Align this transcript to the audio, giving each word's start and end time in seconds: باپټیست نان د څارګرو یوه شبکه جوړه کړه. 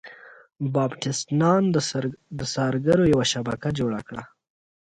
باپټیست 0.73 1.27
نان 1.41 1.63
د 2.39 2.41
څارګرو 2.53 3.03
یوه 3.13 3.25
شبکه 3.33 3.69
جوړه 3.79 3.99
کړه. 4.07 4.23